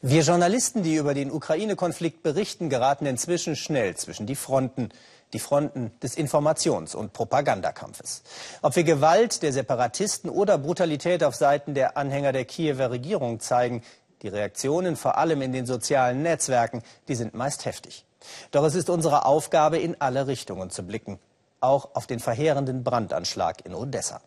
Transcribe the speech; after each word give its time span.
Wir 0.00 0.22
Journalisten, 0.22 0.84
die 0.84 0.94
über 0.94 1.12
den 1.12 1.32
Ukraine-Konflikt 1.32 2.22
berichten, 2.22 2.70
geraten 2.70 3.04
inzwischen 3.04 3.56
schnell 3.56 3.96
zwischen 3.96 4.26
die 4.26 4.36
Fronten, 4.36 4.90
die 5.32 5.40
Fronten 5.40 5.90
des 6.00 6.16
Informations- 6.16 6.94
und 6.94 7.12
Propagandakampfes. 7.12 8.22
Ob 8.62 8.76
wir 8.76 8.84
Gewalt 8.84 9.42
der 9.42 9.52
Separatisten 9.52 10.30
oder 10.30 10.56
Brutalität 10.56 11.24
auf 11.24 11.34
Seiten 11.34 11.74
der 11.74 11.96
Anhänger 11.96 12.30
der 12.30 12.44
Kiewer 12.44 12.92
Regierung 12.92 13.40
zeigen, 13.40 13.82
die 14.22 14.28
Reaktionen 14.28 14.94
vor 14.94 15.18
allem 15.18 15.42
in 15.42 15.52
den 15.52 15.66
sozialen 15.66 16.22
Netzwerken, 16.22 16.84
die 17.08 17.16
sind 17.16 17.34
meist 17.34 17.64
heftig. 17.64 18.04
Doch 18.52 18.62
es 18.62 18.76
ist 18.76 18.90
unsere 18.90 19.26
Aufgabe, 19.26 19.78
in 19.78 20.00
alle 20.00 20.28
Richtungen 20.28 20.70
zu 20.70 20.84
blicken, 20.84 21.18
auch 21.60 21.96
auf 21.96 22.06
den 22.06 22.20
verheerenden 22.20 22.84
Brandanschlag 22.84 23.66
in 23.66 23.74
Odessa. 23.74 24.20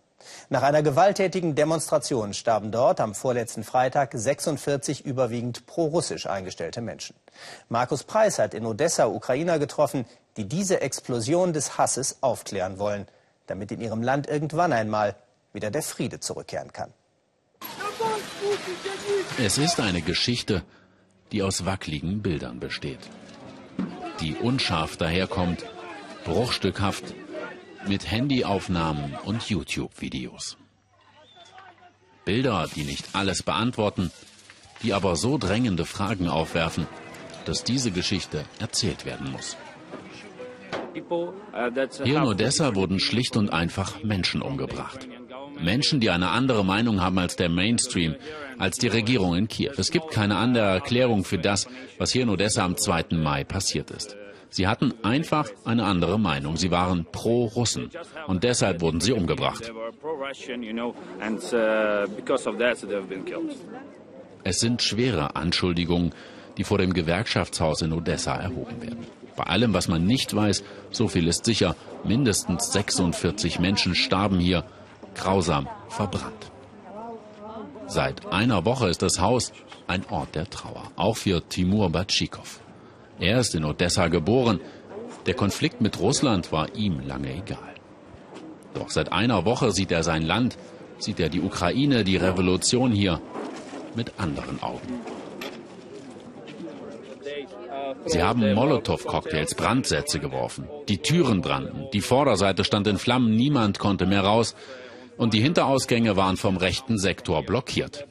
Nach 0.49 0.63
einer 0.63 0.83
gewalttätigen 0.83 1.55
Demonstration 1.55 2.33
starben 2.33 2.71
dort 2.71 2.99
am 2.99 3.15
vorletzten 3.15 3.63
Freitag 3.63 4.11
46 4.13 5.05
überwiegend 5.05 5.65
pro-russisch 5.65 6.27
eingestellte 6.27 6.81
Menschen. 6.81 7.16
Markus 7.70 8.03
Preis 8.03 8.39
hat 8.39 8.53
in 8.53 8.65
Odessa 8.65 9.07
Ukrainer 9.07 9.59
getroffen, 9.59 10.05
die 10.38 10.48
diese 10.48 10.81
Explosion 10.81 11.53
des 11.53 11.77
Hasses 11.77 12.17
aufklären 12.21 12.79
wollen, 12.79 13.07
damit 13.48 13.71
in 13.71 13.81
ihrem 13.81 14.02
Land 14.02 14.27
irgendwann 14.27 14.73
einmal 14.73 15.15
wieder 15.53 15.71
der 15.71 15.84
Friede 15.84 16.20
zurückkehren 16.20 16.71
kann. 16.71 16.93
Es 19.38 19.57
ist 19.57 19.79
eine 19.79 20.01
Geschichte, 20.01 20.63
die 21.31 21.43
aus 21.43 21.65
wackeligen 21.65 22.21
Bildern 22.21 22.59
besteht. 22.59 22.99
Die 24.20 24.35
unscharf 24.35 24.98
daherkommt, 24.98 25.65
bruchstückhaft 26.26 27.13
mit 27.88 28.09
Handyaufnahmen 28.09 29.16
und 29.26 29.49
YouTube-Videos. 29.49 30.58
Bilder, 32.26 32.67
die 32.76 32.84
nicht 32.84 33.09
alles 33.13 33.44
beantworten, 33.44 34.12
die 34.84 34.94
aber 34.94 35.16
so 35.16 35.38
drängende 35.38 35.85
Fragen 35.85 36.27
aufwerfen, 36.27 36.88
dass 37.45 37.63
diese 37.63 37.91
Geschichte 37.91 38.45
erzählt 38.59 39.05
werden 39.05 39.32
muss. 39.32 39.57
Hier 42.04 42.18
in 42.18 42.24
Odessa 42.24 42.76
wurden 42.76 42.99
schlicht 42.99 43.37
und 43.37 43.52
einfach 43.52 44.04
Menschen 44.04 44.41
umgebracht. 44.41 45.07
Menschen, 45.59 45.99
die 45.99 46.09
eine 46.09 46.29
andere 46.29 46.65
Meinung 46.65 47.02
haben 47.02 47.20
als 47.20 47.35
der 47.35 47.49
Mainstream, 47.49 48.15
als 48.57 48.77
die 48.77 48.87
Regierung 48.87 49.35
in 49.35 49.48
Kiew. 49.48 49.71
Es 49.77 49.91
gibt 49.91 50.12
keine 50.12 50.37
andere 50.37 50.65
Erklärung 50.65 51.24
für 51.24 51.37
das, 51.37 51.68
was 51.98 52.12
hier 52.12 52.24
in 52.24 52.29
Odessa 52.29 52.63
am 52.63 52.77
2. 52.77 53.05
Mai 53.12 53.43
passiert 53.43 53.91
ist. 53.91 54.15
Sie 54.52 54.68
hatten 54.68 54.94
einfach 55.02 55.48
eine 55.63 55.85
andere 55.85 56.20
Meinung. 56.20 56.57
Sie 56.57 56.71
waren 56.71 57.05
pro 57.10 57.46
Russen 57.46 57.90
und 58.27 58.44
deshalb 58.44 58.82
wurden 58.82 58.99
sie 58.99 59.13
umgebracht. 59.13 59.71
Es 64.44 64.59
sind 64.59 64.81
schwere 64.81 65.35
Anschuldigungen, 65.38 66.13
die 66.58 66.66
vor 66.66 66.78
dem 66.78 66.94
Gewerkschaftshaus 66.94 67.81
in 67.81 67.94
Odessa 67.94 68.35
erhoben 68.35 68.81
werden. 68.81 69.06
Bei 69.38 69.46
allem, 69.46 69.74
was 69.74 69.88
man 69.88 70.06
nicht 70.06 70.35
weiß, 70.35 70.63
so 70.91 71.08
viel 71.08 71.28
ist 71.28 71.46
sicher, 71.46 71.78
mindestens 72.03 72.74
46 72.74 73.59
Menschen 73.59 73.96
starben 73.96 74.40
hier, 74.40 74.66
grausam 75.16 75.69
verbrannt. 75.88 76.52
Seit 77.88 78.25
einer 78.28 78.66
Woche 78.66 78.90
ist 78.90 79.02
das 79.02 79.22
Haus 79.22 79.53
ein 79.88 80.06
Ort 80.09 80.36
der 80.36 80.50
Trauer, 80.50 80.91
auch 80.97 81.16
für 81.16 81.41
Timur 81.47 81.90
Batschikow. 81.90 82.59
Er 83.22 83.40
ist 83.40 83.53
in 83.53 83.64
Odessa 83.64 84.08
geboren. 84.08 84.59
Der 85.28 85.36
Konflikt 85.36 85.80
mit 85.80 86.00
Russland 86.00 86.52
war 86.52 86.75
ihm 86.75 87.00
lange 87.08 87.31
egal. 87.31 87.75
Doch 88.74 88.90
seit 88.90 89.12
einer 89.12 89.46
Woche 89.46 89.72
sieht 89.72 89.91
er 89.91 90.02
sein 90.02 90.24
Land, 90.24 90.58
sieht 90.97 91.19
er 91.19 91.30
die 91.30 91.42
Ukraine, 91.42 92.03
die 92.03 92.18
Revolution 92.18 92.92
hier 92.92 93.22
mit 93.96 94.14
anderen 94.18 94.62
Augen. 94.64 95.02
Sie 98.06 98.24
haben 98.24 98.53
Molotow-Cocktails, 98.56 99.53
Brandsätze 99.53 100.19
geworfen. 100.19 100.68
Die 100.88 100.97
Türen 100.97 101.42
brannten. 101.42 101.90
Die 101.94 102.02
Vorderseite 102.02 102.64
stand 102.64 102.88
in 102.88 102.98
Flammen. 102.98 103.36
Niemand 103.36 103.78
konnte 103.78 104.08
mehr 104.08 104.22
raus. 104.22 104.56
Und 105.18 105.36
die 105.36 105.42
Hinterausgänge 105.42 106.16
waren 106.16 106.38
vom 106.38 106.58
rechten 106.58 106.98
Sektor 106.98 107.44
blockiert. 107.44 108.08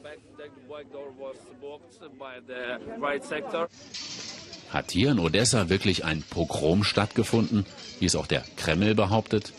Hat 4.71 4.91
hier 4.91 5.11
in 5.11 5.19
Odessa 5.19 5.69
wirklich 5.69 6.05
ein 6.05 6.23
Pogrom 6.23 6.83
stattgefunden, 6.83 7.65
wie 7.99 8.05
es 8.05 8.15
auch 8.15 8.27
der 8.27 8.43
Kreml 8.55 8.95
behauptet? 8.95 9.51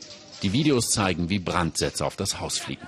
Die 0.43 0.53
Videos 0.53 0.91
zeigen, 0.91 1.29
wie 1.29 1.39
Brandsätze 1.39 2.05
auf 2.05 2.17
das 2.17 2.41
Haus 2.41 2.59
fliegen. 2.59 2.87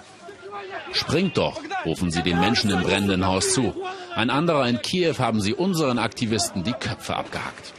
Springt 0.93 1.37
doch, 1.37 1.61
rufen 1.85 2.11
sie 2.11 2.23
den 2.23 2.41
Menschen 2.41 2.71
im 2.71 2.83
brennenden 2.83 3.27
Haus 3.27 3.53
zu. 3.53 3.75
Ein 4.15 4.31
anderer 4.31 4.69
in 4.69 4.81
Kiew 4.81 5.19
haben 5.19 5.41
sie 5.41 5.53
unseren 5.53 5.99
Aktivisten 5.99 6.65
die 6.65 6.73
Köpfe 6.73 7.17
abgehackt. 7.17 7.75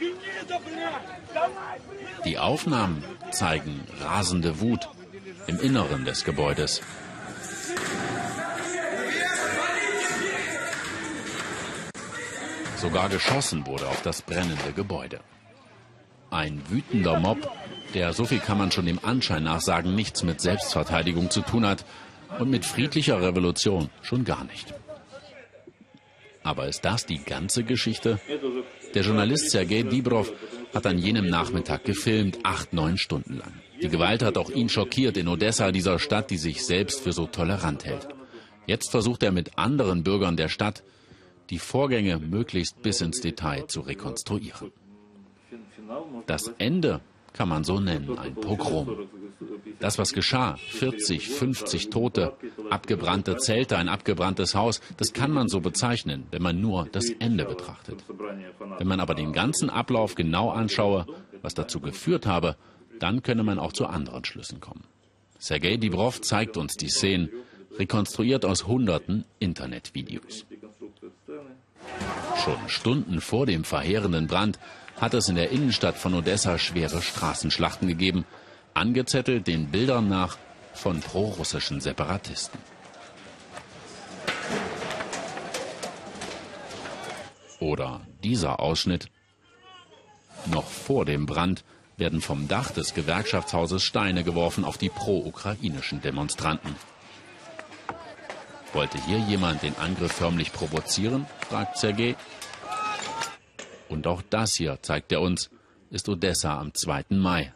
Die 2.24 2.38
Aufnahmen 2.38 3.02
zeigen 3.32 3.80
rasende 4.00 4.60
Wut 4.60 4.88
im 5.46 5.58
Inneren 5.60 6.04
des 6.04 6.24
Gebäudes. 6.24 6.82
Sogar 12.76 13.08
geschossen 13.08 13.66
wurde 13.66 13.88
auf 13.88 14.02
das 14.02 14.22
brennende 14.22 14.72
Gebäude. 14.74 15.20
Ein 16.30 16.60
wütender 16.68 17.18
Mob, 17.18 17.50
der, 17.94 18.12
so 18.12 18.24
viel 18.24 18.40
kann 18.40 18.58
man 18.58 18.70
schon 18.70 18.86
dem 18.86 18.98
Anschein 19.02 19.44
nach 19.44 19.60
sagen, 19.60 19.94
nichts 19.94 20.22
mit 20.22 20.40
Selbstverteidigung 20.40 21.30
zu 21.30 21.40
tun 21.40 21.64
hat 21.64 21.84
und 22.38 22.50
mit 22.50 22.66
friedlicher 22.66 23.22
Revolution 23.22 23.88
schon 24.02 24.24
gar 24.24 24.44
nicht. 24.44 24.74
Aber 26.42 26.68
ist 26.68 26.84
das 26.84 27.06
die 27.06 27.22
ganze 27.22 27.64
Geschichte? 27.64 28.20
Der 28.94 29.02
Journalist 29.02 29.50
Sergei 29.50 29.82
Dibrov 29.82 30.32
hat 30.74 30.86
an 30.86 30.98
jenem 30.98 31.26
Nachmittag 31.26 31.84
gefilmt, 31.84 32.38
acht, 32.44 32.72
neun 32.72 32.98
Stunden 32.98 33.38
lang. 33.38 33.52
Die 33.82 33.88
Gewalt 33.88 34.22
hat 34.22 34.38
auch 34.38 34.50
ihn 34.50 34.68
schockiert 34.68 35.16
in 35.16 35.28
Odessa, 35.28 35.72
dieser 35.72 35.98
Stadt, 35.98 36.30
die 36.30 36.38
sich 36.38 36.64
selbst 36.64 37.00
für 37.00 37.12
so 37.12 37.26
tolerant 37.26 37.84
hält. 37.84 38.08
Jetzt 38.66 38.90
versucht 38.90 39.22
er 39.22 39.32
mit 39.32 39.58
anderen 39.58 40.02
Bürgern 40.02 40.36
der 40.36 40.48
Stadt, 40.48 40.82
die 41.50 41.58
Vorgänge 41.58 42.18
möglichst 42.18 42.82
bis 42.82 43.00
ins 43.00 43.20
Detail 43.20 43.66
zu 43.66 43.80
rekonstruieren. 43.80 44.72
Das 46.26 46.48
Ende 46.58 47.00
kann 47.32 47.48
man 47.48 47.64
so 47.64 47.80
nennen, 47.80 48.18
ein 48.18 48.34
Pogrom. 48.34 49.08
Das, 49.78 49.98
was 49.98 50.14
geschah, 50.14 50.56
40, 50.56 51.28
50 51.28 51.90
Tote, 51.90 52.32
abgebrannte 52.70 53.36
Zelte, 53.36 53.76
ein 53.76 53.88
abgebranntes 53.88 54.54
Haus, 54.54 54.80
das 54.96 55.12
kann 55.12 55.30
man 55.30 55.48
so 55.48 55.60
bezeichnen, 55.60 56.26
wenn 56.30 56.42
man 56.42 56.60
nur 56.60 56.88
das 56.90 57.10
Ende 57.10 57.44
betrachtet. 57.44 58.02
Wenn 58.78 58.88
man 58.88 59.00
aber 59.00 59.14
den 59.14 59.32
ganzen 59.32 59.68
Ablauf 59.68 60.14
genau 60.14 60.50
anschaue, 60.50 61.06
was 61.42 61.54
dazu 61.54 61.80
geführt 61.80 62.26
habe, 62.26 62.56
dann 62.98 63.22
könne 63.22 63.44
man 63.44 63.58
auch 63.58 63.74
zu 63.74 63.86
anderen 63.86 64.24
Schlüssen 64.24 64.60
kommen. 64.60 64.84
Sergei 65.38 65.76
Dibrov 65.76 66.22
zeigt 66.22 66.56
uns 66.56 66.74
die 66.74 66.88
Szenen, 66.88 67.28
rekonstruiert 67.78 68.46
aus 68.46 68.66
hunderten 68.66 69.26
Internetvideos. 69.38 70.46
Schon 72.36 72.68
Stunden 72.68 73.20
vor 73.20 73.46
dem 73.46 73.64
verheerenden 73.64 74.26
Brand 74.26 74.58
hat 75.00 75.14
es 75.14 75.28
in 75.28 75.36
der 75.36 75.50
Innenstadt 75.50 75.96
von 75.96 76.14
Odessa 76.14 76.58
schwere 76.58 77.02
Straßenschlachten 77.02 77.88
gegeben, 77.88 78.24
angezettelt 78.74 79.46
den 79.46 79.70
Bildern 79.70 80.08
nach 80.08 80.36
von 80.74 81.00
prorussischen 81.00 81.80
Separatisten. 81.80 82.60
Oder 87.58 88.02
dieser 88.22 88.60
Ausschnitt. 88.60 89.08
Noch 90.46 90.68
vor 90.68 91.04
dem 91.04 91.26
Brand 91.26 91.64
werden 91.96 92.20
vom 92.20 92.46
Dach 92.46 92.70
des 92.70 92.94
Gewerkschaftshauses 92.94 93.82
Steine 93.82 94.22
geworfen 94.22 94.64
auf 94.64 94.76
die 94.76 94.90
pro-ukrainischen 94.90 96.02
Demonstranten. 96.02 96.76
Wollte 98.76 99.02
hier 99.06 99.16
jemand 99.20 99.62
den 99.62 99.74
Angriff 99.78 100.12
förmlich 100.12 100.52
provozieren? 100.52 101.24
fragt 101.48 101.78
Sergei. 101.78 102.14
Und 103.88 104.06
auch 104.06 104.20
das 104.28 104.54
hier, 104.54 104.78
zeigt 104.82 105.12
er 105.12 105.22
uns, 105.22 105.48
ist 105.90 106.10
Odessa 106.10 106.60
am 106.60 106.74
2. 106.74 107.04
Mai. 107.08 107.54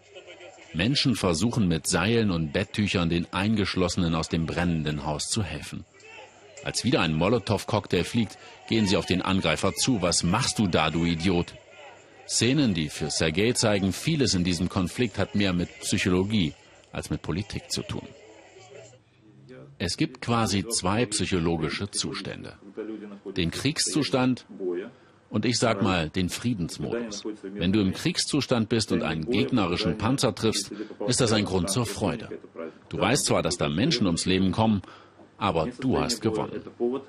Menschen 0.72 1.16
versuchen 1.16 1.68
mit 1.68 1.86
Seilen 1.86 2.30
und 2.30 2.52
Betttüchern 2.54 3.10
den 3.10 3.30
Eingeschlossenen 3.34 4.14
aus 4.14 4.30
dem 4.30 4.46
brennenden 4.46 5.04
Haus 5.04 5.28
zu 5.28 5.42
helfen. 5.42 5.84
Als 6.64 6.84
wieder 6.84 7.02
ein 7.02 7.12
Molotow-Cocktail 7.12 8.04
fliegt, 8.04 8.38
gehen 8.70 8.86
sie 8.86 8.96
auf 8.96 9.04
den 9.04 9.20
Angreifer 9.20 9.74
zu. 9.74 10.00
Was 10.00 10.22
machst 10.22 10.58
du 10.58 10.68
da, 10.68 10.88
du 10.88 11.04
Idiot? 11.04 11.52
Szenen, 12.26 12.72
die 12.72 12.88
für 12.88 13.10
Sergei 13.10 13.52
zeigen, 13.52 13.92
vieles 13.92 14.32
in 14.32 14.42
diesem 14.42 14.70
Konflikt 14.70 15.18
hat 15.18 15.34
mehr 15.34 15.52
mit 15.52 15.68
Psychologie 15.80 16.54
als 16.92 17.10
mit 17.10 17.20
Politik 17.20 17.70
zu 17.70 17.82
tun. 17.82 18.08
Es 19.82 19.96
gibt 19.96 20.20
quasi 20.20 20.66
zwei 20.68 21.06
psychologische 21.06 21.90
Zustände. 21.90 22.52
Den 23.34 23.50
Kriegszustand 23.50 24.44
und 25.30 25.46
ich 25.46 25.58
sag 25.58 25.80
mal 25.80 26.10
den 26.10 26.28
Friedensmodus. 26.28 27.24
Wenn 27.42 27.72
du 27.72 27.80
im 27.80 27.94
Kriegszustand 27.94 28.68
bist 28.68 28.92
und 28.92 29.02
einen 29.02 29.30
gegnerischen 29.30 29.96
Panzer 29.96 30.34
triffst, 30.34 30.70
ist 31.06 31.22
das 31.22 31.32
ein 31.32 31.46
Grund 31.46 31.70
zur 31.70 31.86
Freude. 31.86 32.28
Du 32.90 32.98
weißt 32.98 33.24
zwar, 33.24 33.40
dass 33.42 33.56
da 33.56 33.70
Menschen 33.70 34.06
ums 34.06 34.26
Leben 34.26 34.52
kommen, 34.52 34.82
aber 35.38 35.68
du 35.80 35.98
hast 35.98 36.20
gewonnen. 36.20 36.60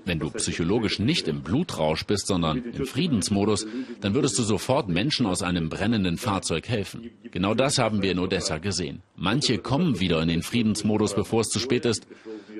Wenn 0.05 0.19
du 0.19 0.29
psychologisch 0.29 0.99
nicht 0.99 1.27
im 1.27 1.41
Blutrausch 1.41 2.05
bist, 2.05 2.27
sondern 2.27 2.63
im 2.63 2.85
Friedensmodus, 2.85 3.67
dann 3.99 4.13
würdest 4.13 4.39
du 4.39 4.43
sofort 4.43 4.87
Menschen 4.87 5.25
aus 5.25 5.43
einem 5.43 5.67
brennenden 5.67 6.17
Fahrzeug 6.17 6.69
helfen. 6.69 7.11
Genau 7.31 7.53
das 7.53 7.77
haben 7.77 8.01
wir 8.01 8.13
in 8.13 8.19
Odessa 8.19 8.59
gesehen. 8.59 9.01
Manche 9.17 9.57
kommen 9.57 9.99
wieder 9.99 10.21
in 10.21 10.29
den 10.29 10.43
Friedensmodus, 10.43 11.13
bevor 11.13 11.41
es 11.41 11.49
zu 11.49 11.59
spät 11.59 11.85
ist. 11.85 12.07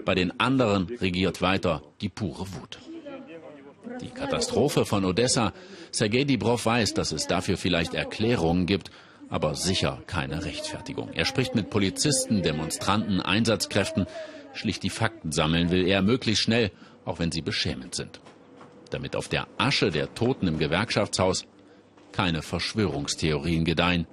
Bei 0.05 0.15
den 0.15 0.39
anderen 0.39 0.87
regiert 0.99 1.41
weiter 1.41 1.83
die 2.01 2.09
pure 2.09 2.45
Wut. 2.53 2.79
Die 4.01 4.09
Katastrophe 4.09 4.85
von 4.85 5.05
Odessa. 5.05 5.53
Sergei 5.91 6.23
Dibrov 6.23 6.65
weiß, 6.65 6.93
dass 6.93 7.11
es 7.11 7.27
dafür 7.27 7.57
vielleicht 7.57 7.93
Erklärungen 7.93 8.65
gibt, 8.65 8.91
aber 9.29 9.55
sicher 9.55 10.01
keine 10.07 10.45
Rechtfertigung. 10.45 11.09
Er 11.13 11.25
spricht 11.25 11.55
mit 11.55 11.69
Polizisten, 11.69 12.41
Demonstranten, 12.41 13.21
Einsatzkräften. 13.21 14.05
Schlicht 14.53 14.83
die 14.83 14.89
Fakten 14.89 15.31
sammeln 15.31 15.71
will 15.71 15.87
er 15.87 16.01
möglichst 16.01 16.43
schnell, 16.43 16.71
auch 17.05 17.19
wenn 17.19 17.31
sie 17.31 17.41
beschämend 17.41 17.95
sind. 17.95 18.19
Damit 18.89 19.15
auf 19.15 19.29
der 19.29 19.47
Asche 19.57 19.89
der 19.89 20.13
Toten 20.13 20.47
im 20.47 20.59
Gewerkschaftshaus 20.59 21.45
keine 22.11 22.41
Verschwörungstheorien 22.41 23.63
gedeihen 23.63 24.07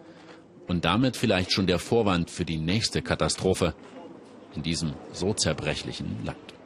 und 0.69 0.85
damit 0.85 1.17
vielleicht 1.17 1.53
schon 1.53 1.67
der 1.67 1.79
Vorwand 1.79 2.31
für 2.31 2.45
die 2.45 2.59
nächste 2.59 3.03
Katastrophe 3.03 3.75
in 4.59 4.65
diesem 4.65 4.93
so 5.13 5.35
zerbrechlichen 5.35 6.25
Land. 6.25 6.58